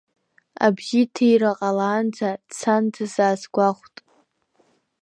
[0.65, 3.95] Абжьыҭира ҟалаанӡа дцандаз аасгәахәт.